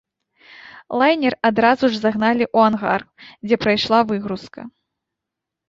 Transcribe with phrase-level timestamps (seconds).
[1.01, 3.01] Лайнер адразу ж загналі ў ангар,
[3.47, 4.61] дзе прайшла выгрузка.